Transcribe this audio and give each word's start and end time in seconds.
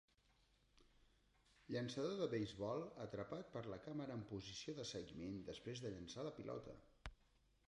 Llançador 1.75 2.15
de 2.21 2.29
beisbol 2.31 2.81
atrapat 3.05 3.53
per 3.57 3.65
la 3.75 3.79
càmera 3.85 4.19
en 4.21 4.27
posició 4.35 4.79
de 4.81 4.89
seguiment 4.95 5.41
després 5.53 5.87
de 5.87 5.95
llançar 5.97 6.29
la 6.31 6.35
pilota. 6.41 6.79